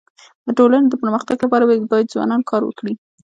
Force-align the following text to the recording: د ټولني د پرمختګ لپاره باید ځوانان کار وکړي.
د 0.45 0.47
ټولني 0.57 0.87
د 0.89 0.95
پرمختګ 1.03 1.37
لپاره 1.45 1.63
باید 1.89 2.11
ځوانان 2.13 2.41
کار 2.49 2.61
وکړي. 2.65 2.93